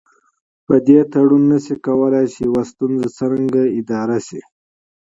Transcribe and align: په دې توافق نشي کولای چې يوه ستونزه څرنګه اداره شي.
په 0.65 0.75
دې 0.87 0.99
توافق 1.13 1.43
نشي 1.51 1.75
کولای 1.85 2.25
چې 2.33 2.39
يوه 2.47 2.63
ستونزه 2.71 3.07
څرنګه 3.17 3.63
اداره 3.79 4.19
شي. 4.27 4.41